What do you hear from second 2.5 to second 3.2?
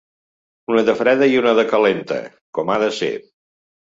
com ha de ser.